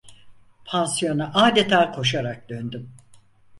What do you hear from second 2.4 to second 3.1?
döndüm.